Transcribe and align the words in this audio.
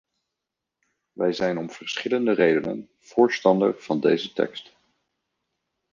Wij 1.11 1.33
zijn 1.33 1.57
om 1.57 1.71
verschillende 1.71 2.31
redenen 2.33 2.89
voorstander 2.99 3.81
van 3.81 3.99
deze 3.99 4.33
tekst. 4.33 4.73